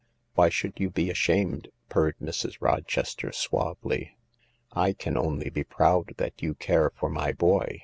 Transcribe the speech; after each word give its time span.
"Why 0.33 0.49
should 0.49 0.79
you 0.79 0.89
be 0.89 1.11
ashamed?" 1.11 1.67
purred 1.89 2.15
Mrs. 2.17 2.57
Rochester 2.59 3.31
suavely." 3.31 4.17
J 4.75 4.95
can 4.95 5.15
only 5.15 5.51
be 5.51 5.63
proud 5.63 6.15
that 6.17 6.41
you 6.41 6.55
care 6.55 6.89
for 6.89 7.07
my 7.07 7.33
boy. 7.33 7.79